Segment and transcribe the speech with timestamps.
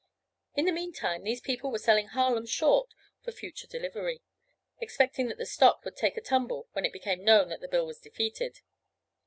[0.55, 2.89] In the meantime these people were selling Harlem short
[3.23, 4.23] for future delivery,
[4.79, 7.85] expecting that the stock would "take a tumble" when it became known that the bill
[7.85, 8.61] was defeated.